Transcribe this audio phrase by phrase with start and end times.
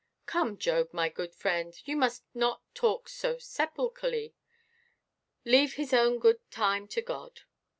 [0.25, 4.33] "Come, Job, my good friend, you must not talk so sepulchrally.
[5.45, 7.41] Leave His own good time to God."